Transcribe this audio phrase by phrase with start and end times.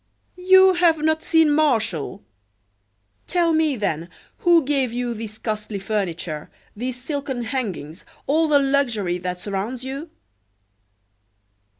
[0.39, 2.23] "You have not seen Martial!
[3.27, 9.19] Tell me, then, who gave you this costly furniture, these silken hangings, all the luxury
[9.19, 10.09] that surrounds you?"